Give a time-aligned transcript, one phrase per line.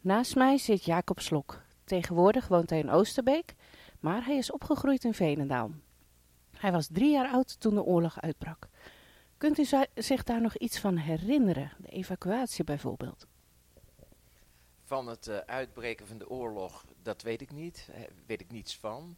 [0.00, 1.62] Naast mij zit Jacob Slok.
[1.84, 3.54] Tegenwoordig woont hij in Oosterbeek,
[4.00, 5.70] maar hij is opgegroeid in Veenendaal.
[6.56, 8.68] Hij was drie jaar oud toen de oorlog uitbrak.
[9.36, 9.64] Kunt u
[9.94, 11.72] zich daar nog iets van herinneren?
[11.78, 13.26] De evacuatie bijvoorbeeld?
[14.84, 17.88] Van het uh, uitbreken van de oorlog, dat weet ik niet.
[17.92, 19.16] Daar weet ik niets van.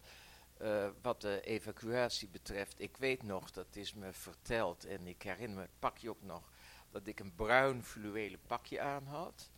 [0.62, 5.56] Uh, wat de evacuatie betreft, ik weet nog, dat is me verteld en ik herinner
[5.56, 6.50] me het pakje ook nog,
[6.90, 9.49] dat ik een bruin fluwelen pakje aan had.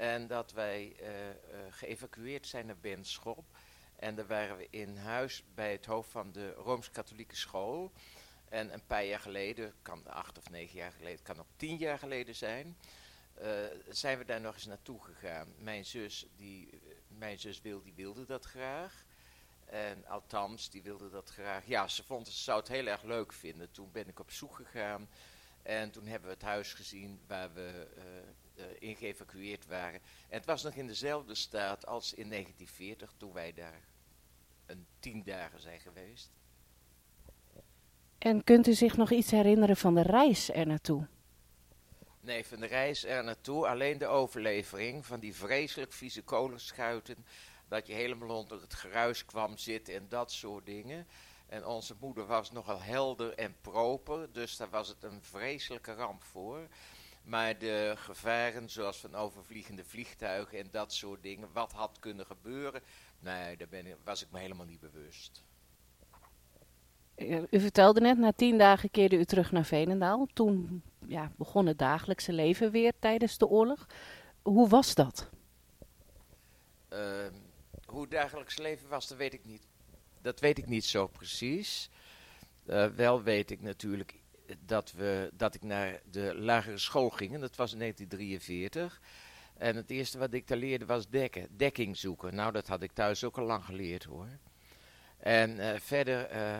[0.00, 1.08] En dat wij uh,
[1.70, 3.44] geëvacueerd zijn naar Benschop.
[3.96, 7.92] En daar waren we in huis bij het hoofd van de Rooms-Katholieke school.
[8.48, 11.98] En een paar jaar geleden, kan acht of negen jaar geleden, kan ook tien jaar
[11.98, 12.76] geleden zijn,
[13.42, 13.48] uh,
[13.88, 15.54] zijn we daar nog eens naartoe gegaan.
[15.58, 16.68] Mijn zus, die,
[17.08, 19.04] mijn zus Wil, die wilde dat graag.
[19.64, 21.66] En althans, die wilde dat graag.
[21.66, 23.70] Ja, ze vond ze zou het heel erg leuk vinden.
[23.70, 25.08] Toen ben ik op zoek gegaan.
[25.62, 27.88] En toen hebben we het huis gezien waar we
[28.60, 30.00] uh, in geëvacueerd waren.
[30.28, 33.80] En het was nog in dezelfde staat als in 1940, toen wij daar
[34.66, 36.30] een tien dagen zijn geweest.
[38.18, 41.06] En kunt u zich nog iets herinneren van de reis er naartoe?
[42.20, 47.26] Nee, van de reis er naartoe alleen de overlevering van die vreselijk vieze kolenschuiten.
[47.68, 51.06] Dat je helemaal onder het geruis kwam zitten en dat soort dingen.
[51.46, 56.22] En onze moeder was nogal helder en proper, dus daar was het een vreselijke ramp
[56.22, 56.68] voor.
[57.22, 62.82] Maar de gevaren, zoals van overvliegende vliegtuigen en dat soort dingen, wat had kunnen gebeuren,
[63.18, 65.42] nee, daar ben ik, was ik me helemaal niet bewust.
[67.50, 70.26] U vertelde net, na tien dagen keerde u terug naar Veenendaal.
[70.32, 73.86] Toen ja, begon het dagelijkse leven weer tijdens de oorlog.
[74.42, 75.30] Hoe was dat?
[76.92, 77.26] Uh,
[77.84, 79.66] hoe het dagelijks leven was, dat weet ik niet.
[80.22, 81.90] Dat weet ik niet zo precies.
[82.66, 84.19] Uh, wel weet ik natuurlijk
[84.66, 87.34] dat, we, dat ik naar de lagere school ging.
[87.34, 89.00] En dat was in 1943.
[89.56, 92.34] En het eerste wat ik daar leerde was dekken, dekking zoeken.
[92.34, 94.28] Nou, dat had ik thuis ook al lang geleerd hoor.
[95.18, 96.58] En uh, verder, uh,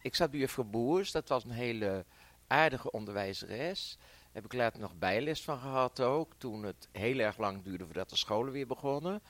[0.00, 1.10] ik zat bij juffrouw Boers.
[1.12, 2.04] Dat was een hele
[2.46, 3.96] aardige onderwijzeres.
[3.98, 6.32] Daar heb ik later nog bijles van gehad ook.
[6.38, 9.22] Toen het heel erg lang duurde voordat de scholen weer begonnen.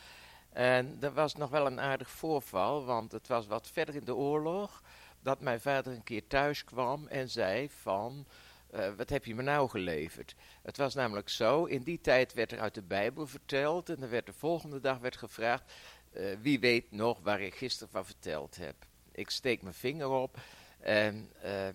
[0.53, 4.15] En er was nog wel een aardig voorval, want het was wat verder in de
[4.15, 4.83] oorlog
[5.25, 8.27] dat mijn vader een keer thuis kwam en zei van,
[8.75, 10.35] uh, wat heb je me nou geleverd?
[10.63, 14.11] Het was namelijk zo, in die tijd werd er uit de Bijbel verteld en er
[14.11, 15.73] werd de volgende dag werd gevraagd,
[16.13, 18.75] uh, wie weet nog waar ik gisteren van verteld heb?
[19.13, 20.37] Ik steek mijn vinger op
[20.81, 21.69] en uh,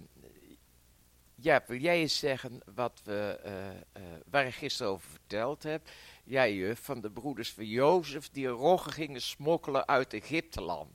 [1.35, 3.39] ja, wil jij eens zeggen wat we,
[4.25, 5.89] waar ik gisteren over verteld heb?
[6.23, 10.91] Ja, juf, van de broeders van Jozef die roggen gingen smokkelen uit Egypteland.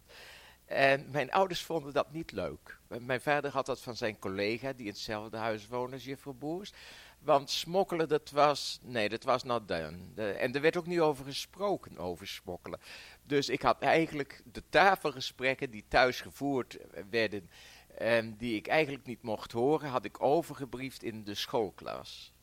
[0.74, 2.78] En mijn ouders vonden dat niet leuk.
[3.00, 6.72] Mijn vader had dat van zijn collega, die in hetzelfde huis woonde als juffrouw Boers.
[7.18, 9.98] Want smokkelen, dat was, nee, dat was not done.
[10.14, 12.80] En er werd ook niet over gesproken, over smokkelen.
[13.22, 16.78] Dus ik had eigenlijk de tafelgesprekken die thuis gevoerd
[17.10, 17.50] werden,
[17.94, 22.33] en die ik eigenlijk niet mocht horen, had ik overgebriefd in de schoolklas.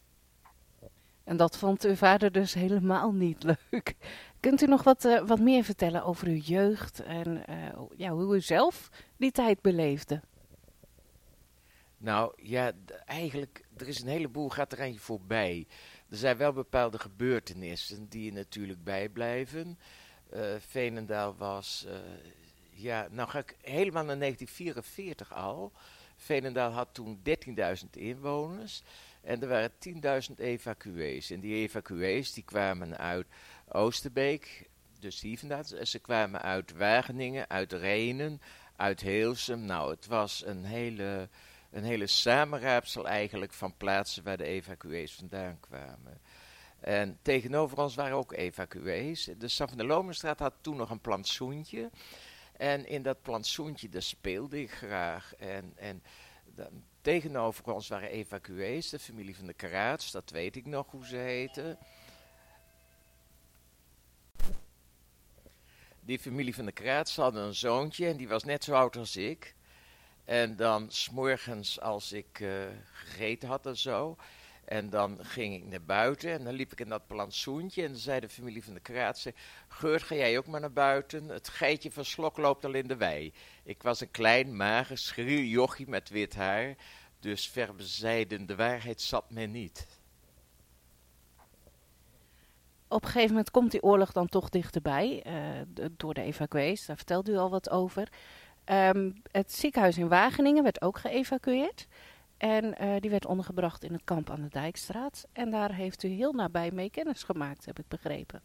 [1.23, 3.95] En dat vond uw vader dus helemaal niet leuk.
[4.39, 8.35] Kunt u nog wat, uh, wat meer vertellen over uw jeugd en uh, ja, hoe
[8.35, 10.21] u zelf die tijd beleefde?
[11.97, 12.71] Nou ja,
[13.05, 15.67] eigenlijk, er is een heleboel gaat er aan je voorbij.
[16.09, 19.79] Er zijn wel bepaalde gebeurtenissen die je natuurlijk bijblijven.
[20.33, 21.87] Uh, Veenendaal was,
[22.69, 25.71] ja, nou ga ik helemaal naar 1944 al.
[26.15, 28.83] Veenendaal had toen 13.000 inwoners.
[29.21, 29.71] En er waren
[30.29, 31.29] 10.000 evacuees.
[31.29, 33.27] En die evacuees die kwamen uit
[33.67, 35.65] Oosterbeek, dus hier vandaan.
[35.65, 38.41] Ze kwamen uit Wageningen, uit Renen,
[38.75, 39.65] uit Heelsum.
[39.65, 41.29] Nou, het was een hele,
[41.71, 46.21] een hele samenraapsel eigenlijk van plaatsen waar de evacuees vandaan kwamen.
[46.79, 49.29] En tegenover ons waren ook evacuees.
[49.37, 51.89] De San van der Lomenstraat had toen nog een plantsoentje.
[52.57, 55.35] En in dat plantsoentje, daar speelde ik graag.
[55.35, 56.03] En, en
[57.01, 61.15] tegenover ons waren evacuees, de familie van de Karaats, dat weet ik nog hoe ze
[61.15, 61.77] heten.
[65.99, 69.15] Die familie van de Kraats hadden een zoontje en die was net zo oud als
[69.15, 69.55] ik.
[70.25, 74.17] En dan s'morgens als ik uh, gegeten had en zo,
[74.65, 77.83] en dan ging ik naar buiten en dan liep ik in dat plantsoentje.
[77.83, 79.33] En dan zei de familie van de Kraatse:
[79.67, 81.27] Geurt, ga jij ook maar naar buiten?
[81.27, 83.33] Het geitje van Slok loopt al in de wei.
[83.63, 86.75] Ik was een klein, mager, schriel jochie met wit haar.
[87.19, 89.87] Dus verbezijden de waarheid zat men niet.
[92.87, 95.23] Op een gegeven moment komt die oorlog dan toch dichterbij.
[95.27, 98.07] Uh, door de evacuees, daar vertelt u al wat over.
[98.65, 101.87] Um, het ziekenhuis in Wageningen werd ook geëvacueerd.
[102.41, 105.25] En uh, die werd ondergebracht in het kamp aan de Dijkstraat.
[105.33, 108.41] En daar heeft u heel nabij mee kennis gemaakt, heb ik begrepen.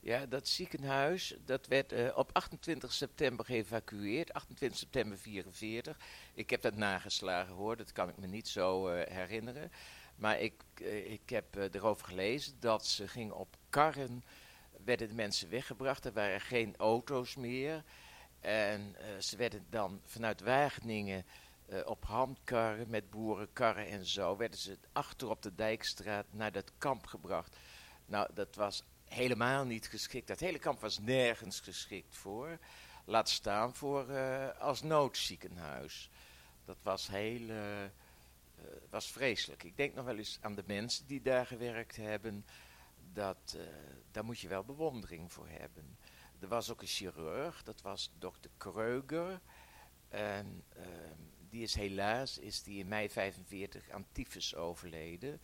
[0.00, 5.98] Ja, dat ziekenhuis, dat werd eh, op 28 september geëvacueerd, 28 september 44.
[6.34, 9.70] Ik heb dat nageslagen hoor, dat kan ik me niet zo eh, herinneren.
[10.16, 14.24] Maar ik, eh, ik heb eh, erover gelezen dat ze gingen op karren,
[14.84, 16.04] werden de mensen weggebracht.
[16.04, 17.82] Er waren geen auto's meer.
[18.40, 21.24] En eh, ze werden dan vanuit Wageningen
[21.66, 26.72] eh, op handkarren met boerenkarren en zo, werden ze achter op de Dijkstraat naar dat
[26.78, 27.56] kamp gebracht.
[28.06, 30.26] Nou, dat was helemaal niet geschikt.
[30.26, 32.58] Dat hele kamp was nergens geschikt voor.
[33.04, 36.10] Laat staan voor eh, als noodziekenhuis.
[36.64, 37.88] Dat was heel, eh,
[38.90, 39.62] was vreselijk.
[39.62, 42.46] Ik denk nog wel eens aan de mensen die daar gewerkt hebben.
[43.12, 43.56] Dat,
[44.10, 45.98] daar moet je wel bewondering voor hebben.
[46.42, 49.40] Er was ook een chirurg, dat was dokter Kreuger.
[50.08, 51.20] En ehm,
[51.52, 55.40] die is helaas, is die in mei 45 aan tyfus overleden.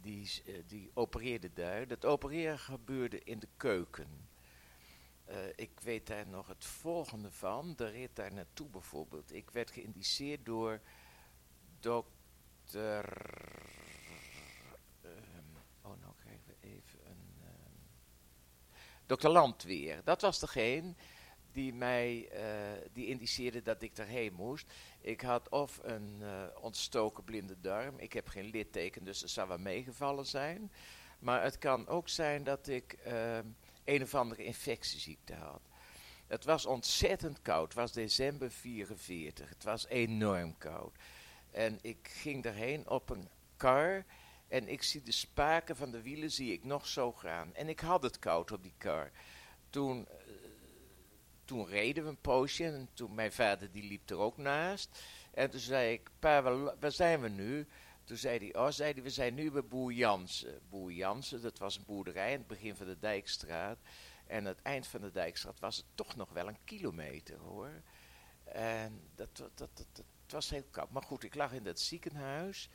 [0.00, 1.86] Die, eh, die opereerde daar.
[1.86, 4.28] Dat opereren gebeurde in de keuken.
[5.24, 7.74] Eh, ik weet daar nog het volgende van.
[7.76, 9.32] De rit daar naartoe bijvoorbeeld.
[9.32, 10.80] Ik werd geïndiceerd door
[11.80, 13.04] dokter...
[15.02, 16.14] ehm, oh, nou
[16.60, 17.34] even een...
[17.42, 17.76] ehm,
[19.06, 20.04] dokter Landweer.
[20.04, 20.94] Dat was degene
[21.52, 22.42] die mij eh,
[22.92, 24.72] die indiceerde dat ik erheen moest.
[25.00, 27.98] Ik had of een eh, ontstoken blinde darm.
[27.98, 30.72] Ik heb geen litteken, dus er zou wel meegevallen zijn.
[31.18, 33.46] Maar het kan ook zijn dat ik ehm,
[33.84, 35.60] een of andere infectieziekte had.
[36.26, 37.64] Het was ontzettend koud.
[37.64, 39.48] Het was december 44.
[39.48, 40.96] Het was enorm koud.
[41.50, 44.04] En ik ging daarheen op een kar.
[44.48, 47.54] En ik zie de spaken van de wielen zie ik nog zo gaan.
[47.54, 49.10] En ik had het koud op die kar.
[49.70, 50.16] Toen, eh,
[51.48, 52.64] toen reden we een poosje.
[52.64, 55.02] En toen mijn vader die liep er ook naast.
[55.30, 56.42] En toen zei ik, pa,
[56.80, 57.66] waar, zijn we nu?
[58.04, 60.60] Toen zei hij, oh, zei we zijn nu bij Boer Jansen.
[60.68, 63.78] Boer Jansen, dat was een boerderij aan het begin van de Dijkstraat.
[64.26, 67.82] En aan het eind van de Dijkstraat was het toch nog wel een kilometer, hoor.
[68.44, 70.90] En dat, dat, dat, was heel koud.
[70.90, 72.68] Maar goed, ik lag in dat ziekenhuis.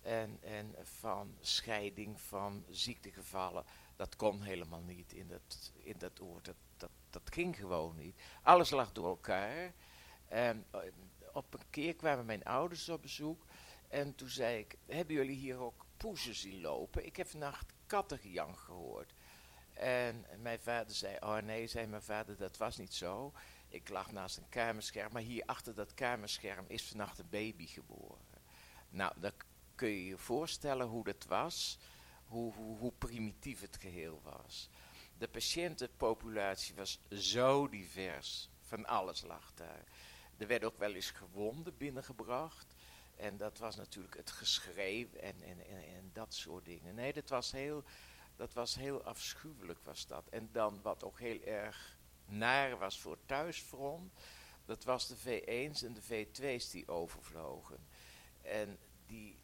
[0.00, 3.64] En, en van scheiding, van ziektegevallen,
[3.96, 6.50] dat kon helemaal niet in dat, in dat oord.
[6.82, 8.20] Dat, dat ging gewoon niet.
[8.42, 9.72] Alles lag door elkaar.
[10.28, 10.80] En eh,
[11.32, 13.44] op een keer kwamen mijn ouders op bezoek.
[13.88, 17.06] En toen zei ik, hebben jullie hier ook poezen zien lopen?
[17.06, 19.14] Ik heb vannacht kattengejank gehoord.
[19.72, 23.32] En mijn vader zei, oh nee, zei mijn vader, dat was niet zo.
[23.68, 28.40] Ik lag naast een kamerscherm, maar hier achter dat kamerscherm is vannacht een baby geboren.
[28.88, 29.32] Nou, dan
[29.74, 31.78] kun je je voorstellen hoe dat was,
[32.26, 34.70] hoe, hoe, hoe primitief het geheel was.
[35.22, 39.84] De patiëntenpopulatie was zo divers, van alles lag daar.
[40.36, 42.74] Er werd ook wel eens gewonden binnengebracht.
[43.16, 46.94] En dat was natuurlijk het geschreeuw en, en, en, dat soort dingen.
[46.94, 47.84] Nee, dat was heel,
[48.36, 50.28] dat was heel afschuwelijk was dat.
[50.28, 54.12] En dan wat ook heel erg naar was voor thuisfront,
[54.64, 57.86] dat was de V1's en de V2's die overvlogen.
[58.40, 59.38] En die,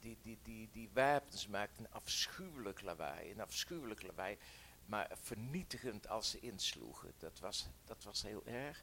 [0.00, 4.38] die, die, die, die wapens maakten een afschuwelijk lawaai, een afschuwelijk lawaai,
[4.86, 7.12] maar vernietigend als ze insloegen.
[7.18, 8.80] Dat was, dat was heel erg.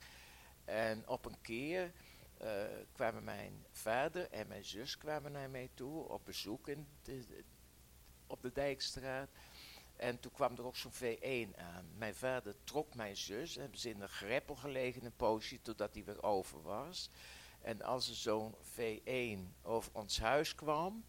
[0.66, 1.92] En op een keer
[2.38, 7.44] eh, kwamen mijn vader en mijn zus kwamen naar mij toe op bezoek in de,
[8.28, 9.30] op de Dijkstraat.
[9.96, 11.86] En toen kwam er ook zo'n V1 aan.
[11.98, 16.04] Mijn vader trok mijn zus, hebben ze in een greppel gelegen een poosje totdat hij
[16.04, 17.10] weer over was.
[17.68, 21.06] En als er zo'n V1 over ons huis kwam,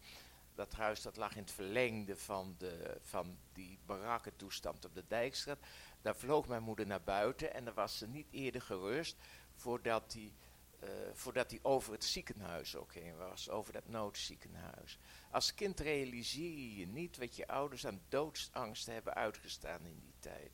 [0.55, 5.59] dat huis dat lag in het verlengde van, de, van die barakkentoestand op de Dijkstraat,
[6.01, 9.17] daar vloog mijn moeder naar buiten en dan was ze niet eerder gerust
[9.55, 10.33] voordat hij
[10.79, 14.99] eh, voordat hij over het ziekenhuis ook heen was, over dat noodziekenhuis.
[15.31, 20.51] Als kind realiseer je niet wat je ouders aan doodsangst hebben uitgestaan in die tijd.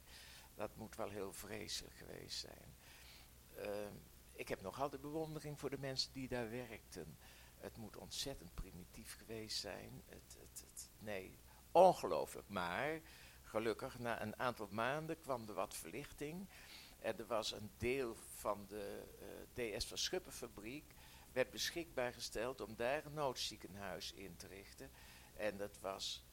[0.56, 2.76] Dat moet wel heel vreselijk geweest zijn.
[3.56, 3.94] Ehm,
[4.36, 7.18] ik heb nog altijd bewondering voor de mensen die daar werkten.
[7.58, 10.04] Het moet ontzettend primitief geweest zijn.
[10.06, 11.40] Het, het, het, nee,
[11.72, 12.50] ongelooflijk.
[12.50, 13.02] Maar
[13.44, 16.48] gelukkig, na een aantal maanden kwam er wat verlichting.
[17.00, 19.04] En er was een deel van de
[19.56, 20.94] eh, DS van Schuppenfabriek
[21.32, 24.92] werd beschikbaar gesteld om daar een noodziekenhuis in te richten.
[25.34, 26.24] En dat was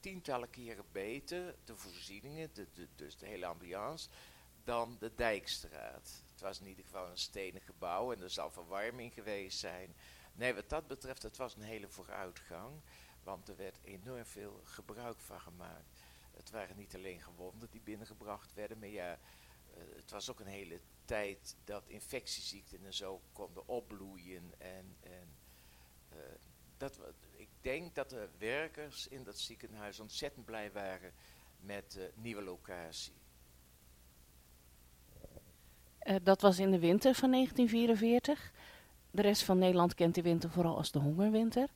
[0.00, 4.08] tientallen keren beter, de voorzieningen, de, de, dus de hele ambiance,
[4.64, 6.22] dan de Dijkstraat.
[6.42, 9.94] Was in ieder geval een stenen gebouw en er zal verwarming geweest zijn.
[10.34, 12.80] Nee, wat dat betreft, het was een hele vooruitgang,
[13.22, 16.02] want er werd enorm veel gebruik van gemaakt.
[16.36, 20.46] Het waren niet alleen gewonden die binnengebracht werden, maar ja, eh, het was ook een
[20.46, 24.52] hele tijd dat infectieziekten en zo konden opbloeien.
[24.58, 25.36] En, en
[26.08, 26.18] eh,
[26.76, 26.98] dat,
[27.36, 31.12] ik denk dat de werkers in dat ziekenhuis ontzettend blij waren
[31.60, 33.21] met de nieuwe locatie.
[36.04, 38.52] Uh, dat was in de winter van 1944.
[39.10, 41.68] De rest van Nederland kent die winter vooral als de hongerwinter.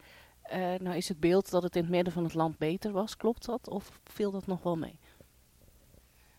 [0.52, 3.16] Uh, nou is het beeld dat het in het midden van het land beter was,
[3.16, 3.68] klopt dat?
[3.68, 4.98] Of viel dat nog wel mee?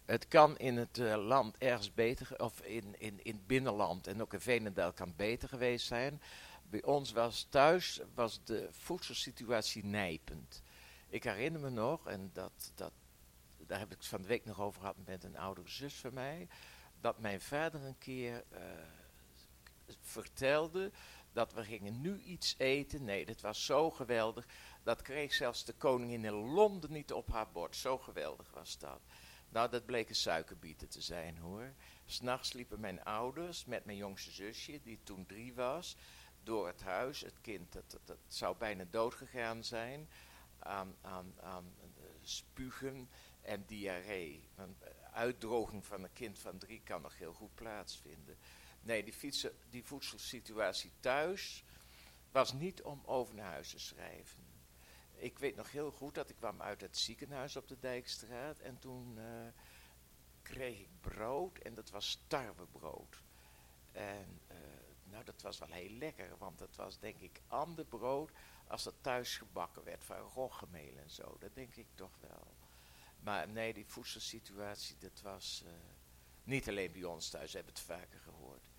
[0.06, 4.22] Het kan in het uh, land ergens beter, of in, in, in het binnenland en
[4.22, 6.22] ook in Veenendaal kan beter geweest zijn.
[6.70, 10.62] Bij ons was thuis was de voedselsituatie nijpend.
[11.10, 12.92] Ik herinner me nog, en dat, dat,
[13.58, 16.14] daar heb ik het van de week nog over gehad met een oudere zus van
[16.14, 16.48] mij,
[17.02, 18.60] dat mijn vader een keer uh,
[20.02, 20.92] vertelde
[21.32, 23.04] dat we gingen nu iets eten.
[23.04, 24.48] Nee, dat was zo geweldig.
[24.84, 27.76] Dat kreeg zelfs de koningin in Londen niet op haar bord.
[27.76, 29.02] Zo geweldig was dat.
[29.50, 31.74] Nou, dat bleken suikerbieten te zijn hoor.
[32.06, 35.96] S'nachts liepen mijn ouders met mijn jongste zusje, die toen drie was,
[36.44, 37.22] door het huis.
[37.22, 40.10] Het kind, dat, dat, zou bijna dood gegaan zijn
[40.60, 41.74] aan, aan, aan
[42.22, 43.10] spugen
[43.42, 44.50] en diarree.
[45.18, 48.38] Uitdroging van een kind van drie kan nog heel goed plaatsvinden.
[48.82, 49.32] Nee, die,
[49.70, 51.64] die voedselsituatie thuis
[52.32, 54.44] was niet om over naar huis te schrijven.
[55.14, 58.80] Ik weet nog heel goed dat ik kwam uit het ziekenhuis op de Dijkstraat en
[58.80, 59.24] toen uh,
[60.42, 63.24] kreeg ik brood en dat was tarwebrood.
[63.92, 64.58] En uh,
[65.04, 68.32] nou, dat was wel heel lekker, want dat was denk ik ander brood
[68.68, 71.36] als dat thuis gebakken werd van roggemeel en zo.
[71.40, 72.48] Dat denk ik toch wel.
[73.28, 75.72] Maar nee, die voedselsituatie, dat was uh,
[76.44, 78.70] niet alleen bij ons thuis, hebben het vaker gehoord.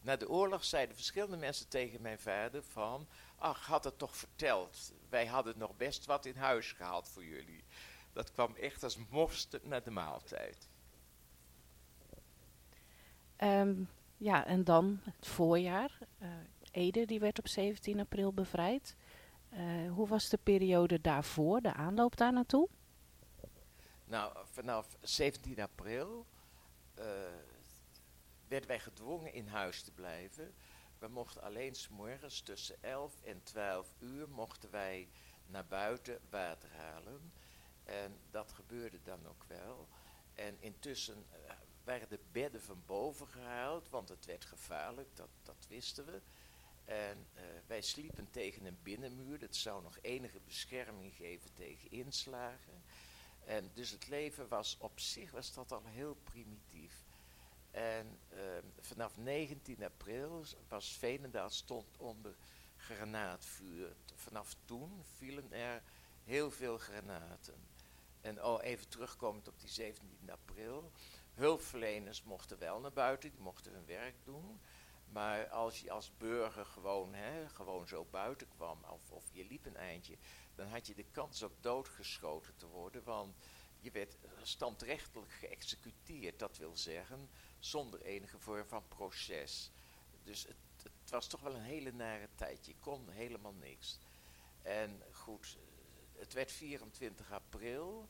[0.00, 4.92] Na de oorlog zeiden verschillende mensen tegen mijn vader van, ach, had het toch verteld.
[5.08, 7.64] Wij hadden nog best wat in huis gehaald voor jullie.
[8.12, 10.68] Dat kwam echt als mosterd naar de maaltijd.
[13.38, 15.98] Um, ja, en dan het voorjaar.
[16.22, 16.28] Uh,
[16.70, 18.96] Ede die werd op 17 april bevrijd.
[19.52, 22.68] Uh, hoe was de periode daarvoor, de aanloop daar naartoe?
[24.08, 26.26] Nou, vanaf 17 april
[26.98, 27.04] uh,
[28.48, 30.54] werden wij gedwongen in huis te blijven.
[30.98, 35.08] We mochten alleen s'morgens tussen 11 en 12 uur mochten wij
[35.46, 37.32] naar buiten water halen.
[37.84, 39.88] En dat gebeurde dan ook wel.
[40.34, 41.50] En intussen uh,
[41.84, 46.20] werden de bedden van boven gehaald, want het werd gevaarlijk, dat, dat wisten we.
[46.84, 52.82] En uh, wij sliepen tegen een binnenmuur, dat zou nog enige bescherming geven tegen inslagen.
[53.48, 57.04] En dus het leven was op zich was dat al heel primitief.
[57.70, 58.38] En uh,
[58.80, 62.34] vanaf 19 april was Veenendaal stond onder
[62.76, 63.96] granaatvuur.
[64.14, 65.82] Vanaf toen vielen er
[66.24, 67.54] heel veel granaten.
[68.20, 70.92] En oh, even terugkomend op die 17 april.
[71.34, 74.60] Hulpverleners mochten wel naar buiten, die mochten hun werk doen.
[75.12, 79.66] Maar als je als burger gewoon, hè, gewoon zo buiten kwam, of, of je liep
[79.66, 80.16] een eindje,
[80.58, 83.04] dan had je de kans op doodgeschoten te worden.
[83.04, 83.36] Want
[83.80, 89.70] je werd standrechtelijk geëxecuteerd, dat wil zeggen, zonder enige vorm van proces.
[90.22, 92.66] Dus het, het was toch wel een hele nare tijd.
[92.66, 93.98] Je kon helemaal niks.
[94.62, 95.58] En goed,
[96.12, 98.08] het werd 24 april.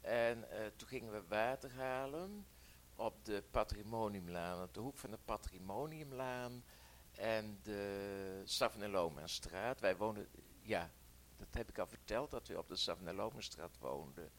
[0.00, 2.46] En uh, toen gingen we water halen
[2.94, 6.64] op de Patrimoniumlaan, op de hoek van de Patrimoniumlaan
[7.12, 9.80] en de Savanellomenstraat.
[9.80, 10.28] Wij woonden,
[10.62, 10.90] ja,
[11.36, 14.30] dat heb ik al verteld, dat we op de Savanellomenstraat woonden.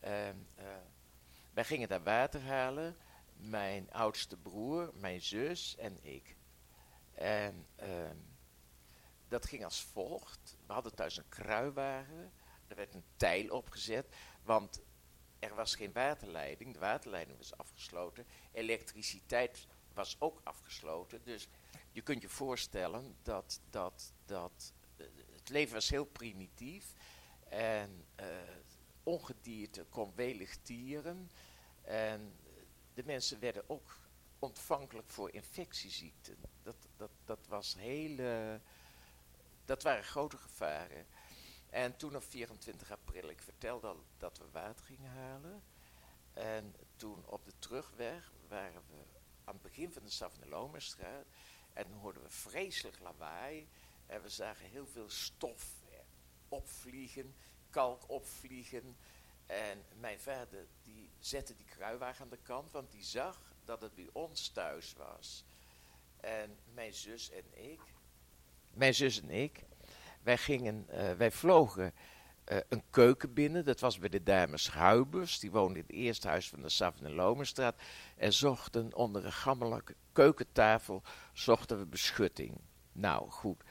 [0.00, 0.64] En, uh,
[1.52, 2.96] wij gingen daar water halen,
[3.36, 6.36] mijn oudste broer, mijn zus en ik.
[7.14, 8.10] En uh,
[9.28, 10.56] dat ging als volgt.
[10.66, 12.32] We hadden thuis een kruiwagen.
[12.68, 14.80] Er werd een tijl opgezet, want
[15.38, 16.72] er was geen waterleiding.
[16.72, 18.26] De waterleiding was afgesloten.
[18.52, 21.22] Elektriciteit was ook afgesloten.
[21.24, 21.48] Dus
[21.92, 24.72] je kunt je voorstellen dat, dat, dat
[25.50, 26.94] leven was heel primitief.
[27.48, 28.26] En uh,
[29.02, 31.30] ongedierte kon welig tieren.
[31.82, 32.34] En
[32.94, 33.98] de mensen werden ook
[34.38, 36.36] ontvankelijk voor infectieziekten.
[36.62, 38.60] Dat, dat, dat was hele.
[39.64, 41.06] Dat waren grote gevaren.
[41.70, 45.62] En toen op 24 april, ik vertelde al dat we water gingen halen.
[46.32, 49.02] En toen op de terugweg waren we
[49.44, 51.26] aan het begin van de Savanellomerstraat.
[51.72, 53.68] En hoorden we vreselijk lawaai.
[54.10, 55.82] En we zagen heel veel stof
[56.48, 57.34] opvliegen,
[57.70, 58.96] kalk opvliegen.
[59.46, 63.94] En mijn vader die zette die kruiwagen aan de kant, want die zag dat het
[63.94, 65.44] bij ons thuis was.
[66.20, 67.80] En mijn zus en ik,
[68.70, 69.64] mijn zus en ik,
[70.22, 71.92] wij gingen, uh, wij vlogen
[72.52, 73.64] uh, een keuken binnen.
[73.64, 75.38] Dat was bij de dames Huibers.
[75.38, 77.80] Die woonden in het eerste huis van de Savanellomenstraat.
[78.16, 81.02] En zochten onder een gammelijke keukentafel
[81.32, 82.60] zochten we beschutting.
[82.92, 83.62] Nou, goed.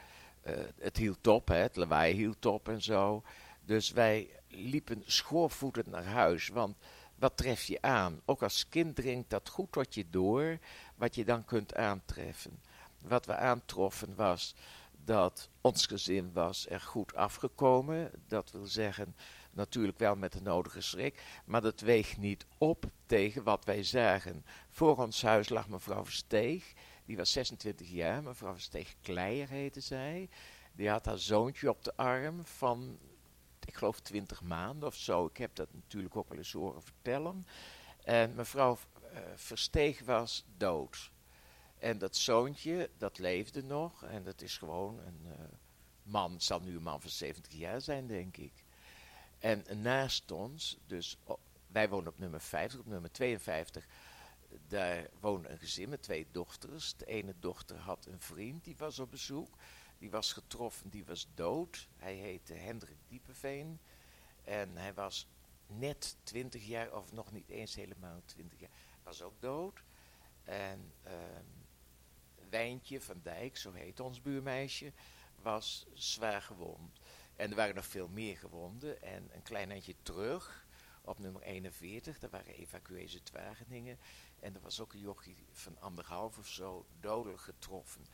[0.47, 3.23] Uh, het hield op, hè, het lawaai hield op en zo.
[3.65, 6.77] Dus wij liepen schoorvoetend naar huis, want
[7.15, 8.21] wat tref je aan?
[8.25, 10.57] Ook als kind dringt dat goed tot je door,
[10.95, 12.61] wat je dan kunt aantreffen.
[13.01, 14.55] Wat we aantroffen was
[15.03, 18.11] dat ons gezin was er goed afgekomen.
[18.27, 19.15] Dat wil zeggen,
[19.51, 24.45] natuurlijk wel met de nodige schrik, maar dat weegt niet op tegen wat wij zagen.
[24.69, 26.73] Voor ons huis lag mevrouw Versteeg,
[27.09, 30.29] die was 26 jaar, mevrouw Versteeg Kleijer heette zij.
[30.73, 32.99] Die had haar zoontje op de arm van,
[33.65, 35.25] ik geloof 20 maanden of zo.
[35.25, 37.47] Ik heb dat natuurlijk ook wel eens horen vertellen.
[38.03, 38.77] En mevrouw
[39.13, 41.11] uh, Versteeg was dood.
[41.77, 44.03] En dat zoontje, dat leefde nog.
[44.03, 45.33] En dat is gewoon een uh,
[46.03, 48.53] man, zal nu een man van 70 jaar zijn, denk ik.
[49.39, 51.17] En naast ons, dus
[51.67, 53.87] wij wonen op nummer 50, op nummer 52,
[54.67, 56.95] daar woonde een gezin met twee dochters.
[56.95, 59.57] De ene dochter had een vriend, die was op bezoek.
[59.97, 61.87] Die was getroffen, die was dood.
[61.97, 63.79] Hij heette Hendrik Diepeveen.
[64.43, 65.27] En hij was
[65.67, 68.69] net 20 jaar, of nog niet eens helemaal 20 jaar,
[69.03, 69.83] was ook dood.
[70.43, 71.13] En uh,
[72.49, 74.91] Wijntje van Dijk, zo heet ons buurmeisje,
[75.41, 76.99] was zwaar gewond.
[77.35, 79.01] En er waren nog veel meer gewonden.
[79.01, 80.67] En een klein eindje terug,
[81.01, 83.97] op nummer 41, daar waren evacuees uit Wageningen.
[84.39, 88.05] En er was ook een jochie van anderhalf of zo dodelijk getroffen.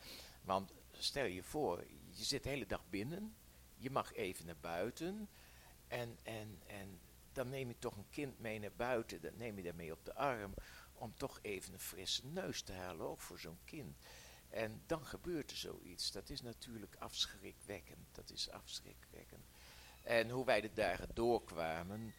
[0.42, 3.36] Want stel je voor, je zit de hele dag binnen,
[3.76, 5.28] je mag even naar buiten.
[5.88, 7.00] En, en, en
[7.32, 10.14] dan neem je toch een kind mee naar buiten, dan neem je daarmee op de
[10.14, 10.54] arm.
[10.92, 13.96] Om toch even een frisse neus te halen, ook voor zo'n kind.
[14.48, 16.12] En dan gebeurt er zoiets.
[16.12, 18.06] Dat is natuurlijk afschrikwekkend.
[18.12, 19.44] Dat is afschrikwekkend.
[20.02, 22.14] En hoe wij de dagen doorkwamen,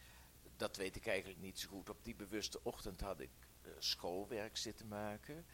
[0.58, 1.88] dat weet ik eigenlijk niet zo goed.
[1.88, 3.30] Op die bewuste ochtend had ik
[3.62, 5.46] uh, schoolwerk zitten maken.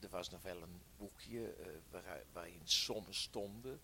[0.00, 3.80] Er was nog wel een boekje uh, waar, waarin sommen stonden.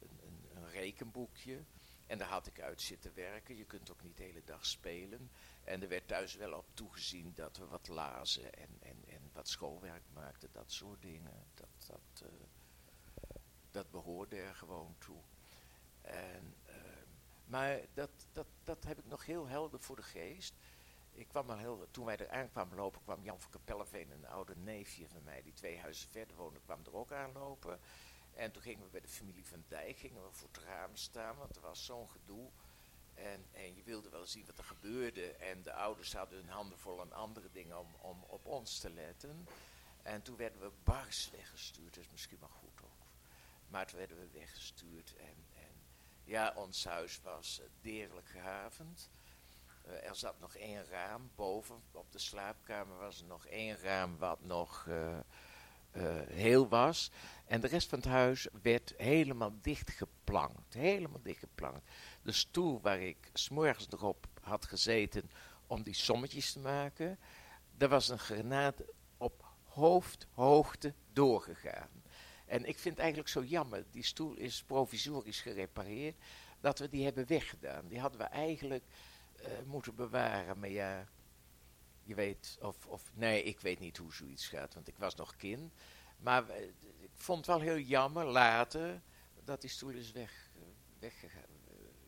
[0.00, 1.64] Een, een, rekenboekje.
[2.06, 3.56] En daar had ik uit zitten werken.
[3.56, 5.30] Je kunt ook niet de hele dag spelen.
[5.64, 9.48] En er werd thuis wel op toegezien dat we wat lazen en, en, en wat
[9.48, 10.48] schoolwerk maakten.
[10.52, 11.46] Dat soort dingen.
[11.54, 12.28] Dat, dat, uh,
[13.70, 15.20] dat behoorde er gewoon toe.
[16.00, 16.74] En, uh,
[17.44, 20.54] maar dat, dat, dat heb ik nog heel helder voor de geest.
[21.12, 24.56] Ik kwam al heel, toen wij er aankwamen lopen, kwam Jan van Kapelleveen, een oude
[24.56, 27.80] neefje van mij, die twee huizen verder woonde, kwam er ook aanlopen.
[28.34, 31.36] En toen gingen we bij de familie van Dijk, gingen we voor het raam staan,
[31.36, 32.50] want er was zo'n gedoe.
[33.14, 35.32] En, en je wilde wel zien wat er gebeurde.
[35.32, 38.90] En de ouders hadden hun handen vol aan andere dingen om, om op ons te
[38.90, 39.48] letten.
[40.02, 41.94] En toen werden we bars weggestuurd.
[41.94, 43.06] Dat is misschien wel goed ook.
[43.68, 45.14] Maar toen werden we weggestuurd.
[45.16, 45.46] En,
[46.24, 49.10] ja, ons huis was uh, deerlijk gehavend.
[49.86, 51.82] Uh, er zat nog één raam boven.
[51.92, 55.18] Op de slaapkamer was er nog één raam wat nog uh,
[56.28, 57.10] heel was.
[57.44, 60.74] En de rest van het huis werd helemaal dichtgeplankt.
[60.74, 61.90] Helemaal dichtgeplankt.
[62.22, 65.30] De stoel waar ik s'morgens nog op had gezeten
[65.66, 67.18] om die sommetjes te maken.
[67.76, 68.82] Daar was een granaat
[69.16, 72.01] op hoofdhoogte doorgegaan.
[72.52, 76.16] En ik vind het eigenlijk zo jammer, die stoel is provisorisch gerepareerd,
[76.60, 77.88] dat we die hebben weggedaan.
[77.88, 78.84] Die hadden we eigenlijk
[79.40, 81.08] uh, moeten bewaren, maar ja,
[82.02, 85.36] je weet, of, of, nee, ik weet niet hoe zoiets gaat, want ik was nog
[85.36, 85.72] kind.
[86.16, 86.62] Maar uh,
[86.98, 89.02] ik vond het wel heel jammer later
[89.44, 90.50] dat die stoel is weg,
[90.98, 91.50] weggegaan,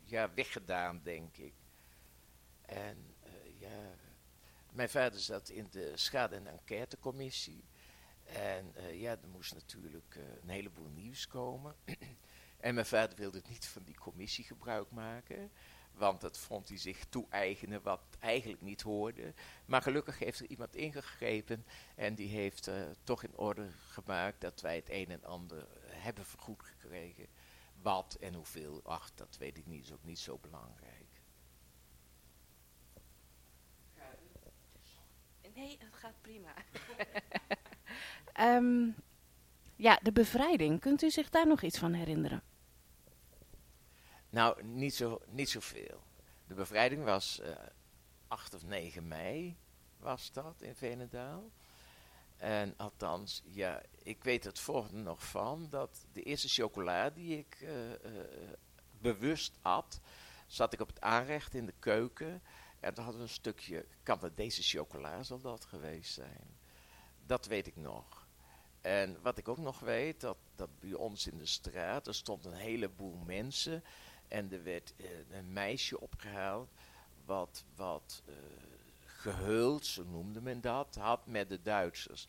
[0.04, 1.54] ja, weggedaan, denk ik.
[2.62, 3.14] En
[3.58, 3.94] ja,
[4.72, 7.64] mijn vader zat in de schade- en enquêtecommissie.
[8.24, 11.76] En uh, ja, er moest natuurlijk uh, een heleboel nieuws komen.
[12.60, 15.50] en mijn vader wilde niet van die commissie gebruik maken.
[15.92, 19.34] Want dat vond hij zich toe-eigenen wat eigenlijk niet hoorde.
[19.64, 21.66] Maar gelukkig heeft er iemand ingegrepen.
[21.94, 26.24] En die heeft uh, toch in orde gemaakt dat wij het een en ander hebben
[26.24, 27.26] vergoed gekregen.
[27.82, 31.04] Wat en hoeveel, ach, dat weet ik niet, is ook niet zo belangrijk.
[35.54, 36.54] Nee, het gaat prima.
[38.40, 38.94] um,
[39.76, 40.80] ja, de bevrijding.
[40.80, 42.42] Kunt u zich daar nog iets van herinneren?
[44.30, 46.02] Nou, niet, zo, niet zoveel.
[46.46, 47.48] De bevrijding was uh,
[48.28, 49.56] 8 of 9 mei,
[49.98, 51.50] was dat in Venendaal.
[52.36, 57.60] En althans, ja, ik weet het volgende nog van, dat de eerste chocola die ik
[57.60, 57.96] uh, uh,
[59.00, 60.00] bewust at,
[60.46, 62.42] zat ik op het aanrecht in de keuken.
[62.80, 66.58] En hadden we een stukje Canadese chocola, zal dat geweest zijn.
[67.26, 68.26] Dat weet ik nog.
[68.80, 72.44] En wat ik ook nog weet, dat, dat bij ons in de straat, er stond
[72.44, 73.84] een heleboel mensen.
[74.28, 76.70] En er werd uh, een meisje opgehaald,
[77.24, 78.34] wat, wat uh,
[79.04, 82.26] gehuld, zo noemde men dat, had met de Duitsers.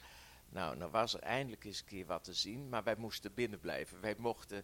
[0.50, 3.60] Nou, dan was er eindelijk eens een keer wat te zien, maar wij moesten binnen
[3.60, 4.02] blijven.
[4.02, 4.64] Wij mochten,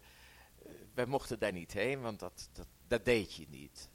[0.65, 3.89] uh, wij mochten daar niet heen, want dat, dat, dat deed je niet.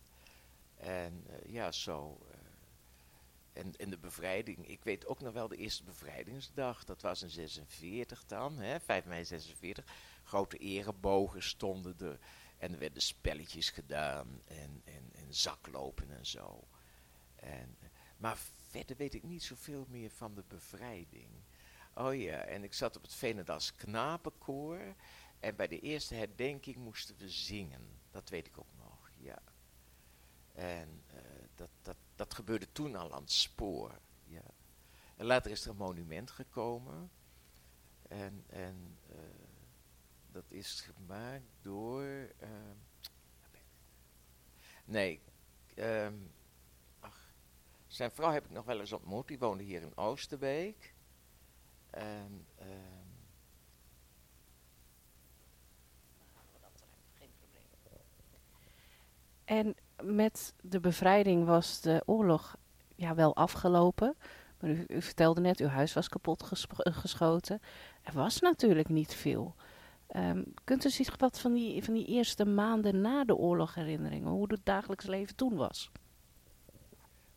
[0.76, 2.18] En eh, ja, zo.
[3.56, 8.24] En, de bevrijding, ik weet ook nog wel de eerste bevrijdingsdag, dat was in 46
[8.24, 9.84] dan, hè, 5 mei 46.
[10.22, 12.18] Grote erebogen stonden er
[12.58, 16.68] en er werden spelletjes gedaan en, en, en zaklopen en zo.
[17.34, 17.76] En,
[18.16, 21.30] maar verder weet ik niet zoveel meer van de bevrijding.
[21.94, 24.94] Oh ja, en ik zat op het Venendals Knapenkoor
[25.40, 28.00] en bij de eerste herdenking moesten we zingen.
[28.10, 29.42] Dat weet ik ook nog, ja.
[30.52, 31.20] En eh,
[31.54, 33.98] dat, dat, dat gebeurde toen al aan het spoor.
[34.24, 34.42] Ja.
[35.16, 37.10] En later is er een monument gekomen.
[38.08, 39.18] En, en eh,
[40.32, 42.04] dat is gemaakt door.
[42.38, 42.76] ehm,
[44.84, 45.20] nee,
[45.74, 46.16] ehm,
[47.00, 47.32] ach,
[47.86, 49.28] zijn vrouw heb ik nog wel eens ontmoet.
[49.28, 50.94] Die woonde hier in Oosterbeek.
[51.90, 53.06] En, ehm,
[59.46, 62.56] En met de bevrijding was de oorlog
[62.96, 64.16] ja, wel afgelopen.
[64.60, 67.60] Maar u, vertelde net, uw huis was kapot eh, geschoten.
[68.02, 69.54] Er was natuurlijk niet veel.
[70.06, 74.22] Ehm, kunt u zich wat van die, van die eerste maanden na de oorlog herinneren?
[74.22, 75.90] Hoe het dagelijks leven toen was?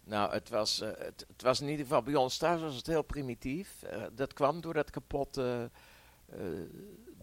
[0.03, 3.03] Nou, het was, eh, het, was in ieder geval bij ons thuis was het heel
[3.03, 3.83] primitief.
[3.83, 5.71] Eh, dat kwam door dat kapotte,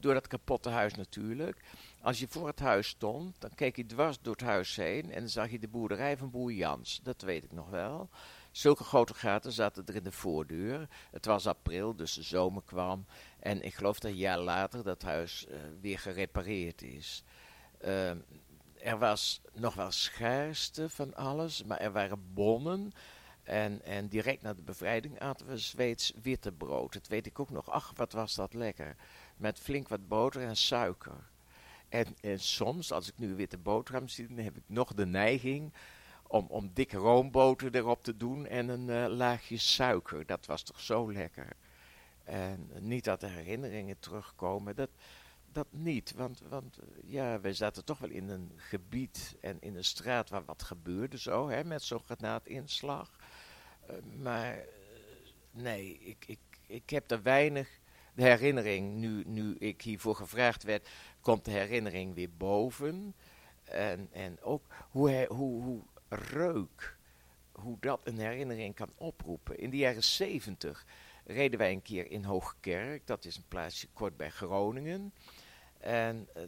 [0.00, 1.64] door dat kapotte huis natuurlijk.
[2.06, 5.20] Als je voor het huis stond, dan keek je dwars door het huis heen en
[5.20, 7.00] dan zag je de boerderij van boer Jans.
[7.02, 8.08] Dat weet ik nog wel.
[8.50, 10.88] Zulke grote gaten zaten er in de voordeur.
[11.10, 13.06] Het was april, dus de zomer kwam.
[13.40, 17.24] En ik geloof dat een jaar later dat huis eh, weer gerepareerd is.
[17.78, 18.18] Ehm,
[18.78, 22.92] er was nog wel schaarste van alles, maar er waren bonnen.
[23.42, 26.92] En, en direct na de bevrijding aten we Zweeds witte brood.
[26.92, 27.70] Dat weet ik ook nog.
[27.70, 28.96] Ach, wat was dat lekker.
[29.36, 31.34] Met flink wat boter en suiker.
[31.88, 35.72] En, soms, als ik nu witte boterham zie, dan heb ik nog de neiging
[36.26, 40.26] om, om dikke roomboter erop te doen en een eh, laagje suiker.
[40.26, 41.56] Dat was toch zo lekker.
[42.24, 44.90] En niet dat de herinneringen terugkomen, dat,
[45.52, 46.12] dat niet.
[46.12, 50.30] Want, want eh, ja, wij zaten toch wel in een gebied en in een straat
[50.30, 53.10] waar wat gebeurde zo, hè, met zo'n granaatinslag.
[53.86, 54.58] Eh, maar
[55.50, 57.80] nee, ik, ik, ik heb er weinig
[58.16, 60.88] de herinnering, nu, nu ik hiervoor gevraagd werd,
[61.26, 63.14] komt de herinnering weer boven.
[63.64, 66.96] En, en ook hoe, hoe, hoe reuk,
[67.52, 69.58] hoe dat een herinnering kan oproepen.
[69.58, 70.86] In de jaren zeventig
[71.24, 75.12] reden wij een keer in Hoogkerk, dat is een plaatsje kort bij Groningen.
[75.78, 76.42] En uh,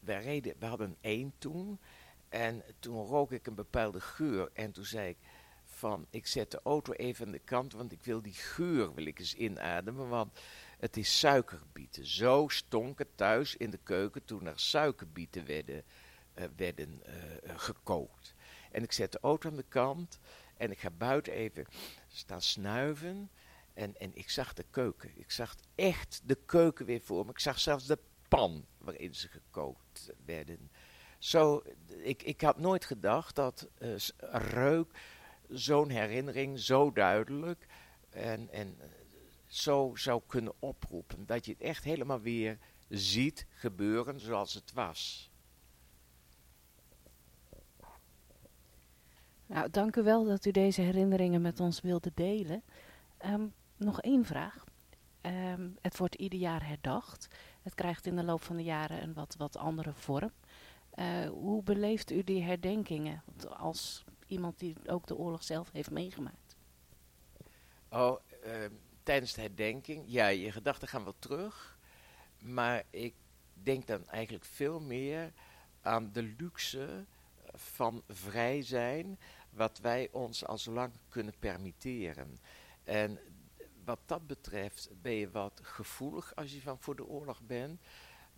[0.00, 1.78] wij, reden, we hadden een één toen.
[2.28, 4.50] En toen rook ik een bepaalde geur.
[4.52, 5.18] En toen zei ik
[5.64, 9.06] van, ik zet de auto even aan de kant, want ik wil die geur wil
[9.06, 10.08] ik eens inademen.
[10.08, 10.38] Want
[10.80, 12.06] het is suikerbieten.
[12.06, 15.84] Zo stonk het thuis in de keuken toen er suikerbieten werden,
[16.38, 18.34] uh, werden uh, gekookt.
[18.70, 20.18] En ik zet de auto aan de kant
[20.56, 21.66] en ik ga buiten even
[22.08, 23.30] staan snuiven.
[23.74, 25.10] En, en ik zag de keuken.
[25.14, 27.30] Ik zag echt de keuken weer voor me.
[27.30, 30.70] Ik zag zelfs de pan waarin ze gekookt werden.
[31.18, 31.62] Zo,
[31.98, 33.94] ik, ik had nooit gedacht dat uh,
[34.30, 34.98] reuk
[35.48, 37.66] zo'n herinnering zo duidelijk
[38.10, 38.78] en, en
[39.50, 41.26] zo zou kunnen oproepen.
[41.26, 42.58] Dat je het echt helemaal weer
[42.88, 45.30] ziet gebeuren zoals het was.
[49.46, 52.62] Nou, dank u wel dat u deze herinneringen met ons wilde delen.
[53.26, 54.64] Um, nog één vraag.
[55.22, 57.28] Um, het wordt ieder jaar herdacht.
[57.62, 60.32] Het krijgt in de loop van de jaren een wat, wat andere vorm.
[60.94, 66.56] Uh, hoe beleeft u die herdenkingen als iemand die ook de oorlog zelf heeft meegemaakt?
[67.88, 68.52] Oh, uh,
[69.10, 71.78] tijdens de herdenking, ja, je gedachten gaan wel terug.
[72.38, 73.14] Maar ik
[73.62, 75.32] denk dan eigenlijk veel meer
[75.82, 77.04] aan de luxe
[77.52, 79.18] van vrij zijn,
[79.50, 82.38] wat wij ons al zo lang kunnen permitteren.
[82.84, 83.18] En
[83.84, 87.80] wat dat betreft ben je wat gevoelig als je van voor de oorlog bent.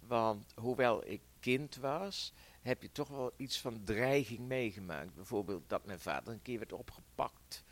[0.01, 2.33] Want hoewel ik kind was,
[2.63, 5.15] heb je toch wel iets van dreiging meegemaakt.
[5.15, 7.65] Bijvoorbeeld dat mijn vader een keer werd opgepakt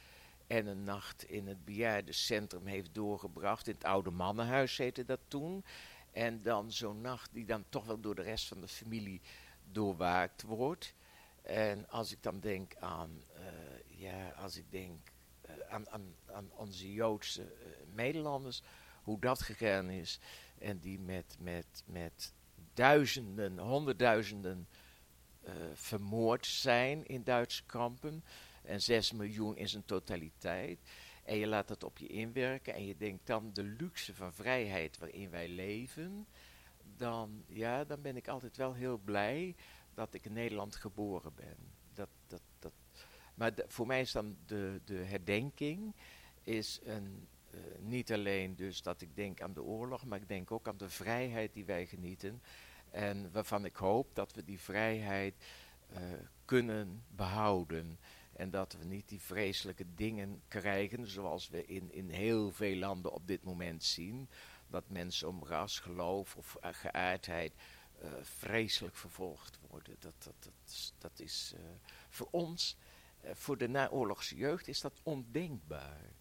[0.51, 3.67] en een nacht in het bejaardencentrum heeft doorgebracht.
[3.67, 5.65] In het oude mannenhuis heette dat toen.
[6.13, 9.21] En dan zo'n nacht die dan toch wel door de rest van de familie
[9.73, 10.95] doorwaakt wordt.
[11.43, 13.43] En als ik dan denk aan, uh,
[14.01, 14.99] ja, als ik denk
[15.47, 18.63] uh, aan, aan, aan, onze Joodse uh, Nederlanders,
[19.03, 20.19] hoe dat gegaan is.
[20.59, 22.33] En die met, met, met
[22.75, 24.69] duizenden, honderdduizenden
[25.75, 28.25] vermoord zijn in Duitse kampen.
[28.71, 30.79] En 6 miljoen in zijn totaliteit.
[31.25, 34.99] En je laat dat op je inwerken en je denkt dan de luxe van vrijheid
[34.99, 36.27] waarin wij leven.
[36.97, 39.55] Dan, ja, dan ben ik altijd wel heel blij
[39.95, 41.57] dat ik in Nederland geboren ben.
[41.93, 42.73] Dat, dat, dat.
[43.35, 45.95] Maar voor mij is dan de, de herdenking
[46.43, 50.51] is een, uh, niet alleen dus dat ik denk aan de oorlog, maar ik denk
[50.51, 52.43] ook aan de vrijheid die wij genieten.
[52.91, 55.35] En waarvan ik hoop dat we die vrijheid
[55.93, 55.99] uh,
[56.45, 57.99] kunnen behouden.
[58.41, 63.13] En dat we niet die vreselijke dingen krijgen zoals we in, in heel veel landen
[63.13, 64.29] op dit moment zien.
[64.69, 67.53] Dat mensen om ras, geloof of uh, geaardheid
[68.03, 69.97] uh, vreselijk vervolgd worden.
[69.99, 71.61] Dat, dat, dat, dat is uh,
[72.09, 72.77] voor ons,
[73.33, 76.13] voor de naoorlogse jeugd, is dat ondenkbaar.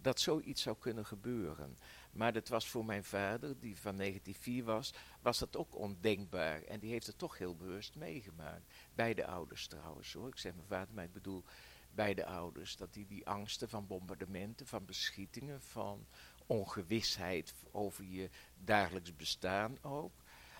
[0.00, 1.78] Dat zoiets zou kunnen gebeuren.
[2.12, 6.62] Maar dat was voor mijn vader, die van 1904 was, was dat ook ondenkbaar.
[6.62, 8.72] En die heeft het toch heel bewust meegemaakt.
[8.94, 10.28] Beide ouders trouwens hoor.
[10.28, 11.44] Ik zeg mijn vader, maar ik bedoel
[11.90, 12.76] beide ouders.
[12.76, 16.06] Dat die die angsten van bombardementen, van beschietingen, van
[16.46, 18.30] ongewisheid over je
[18.64, 20.12] dagelijks bestaan ook.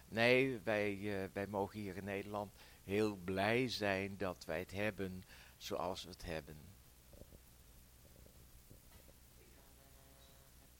[0.08, 2.52] Nee, wij, uh, wij mogen hier in Nederland
[2.84, 5.24] heel blij zijn dat wij het hebben
[5.56, 6.77] zoals we het hebben.